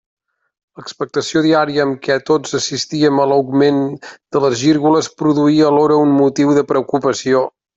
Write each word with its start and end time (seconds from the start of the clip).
L'expectació 0.79 1.43
diària 1.47 1.83
amb 1.87 1.99
què 2.07 2.17
tots 2.29 2.57
assistíem 2.59 3.21
a 3.25 3.27
l'augment 3.33 3.83
de 4.09 4.43
les 4.47 4.57
gírgoles 4.65 5.11
produïa 5.23 5.69
alhora 5.71 6.03
un 6.07 6.19
motiu 6.23 6.57
de 6.61 6.69
preocupació. 6.75 7.45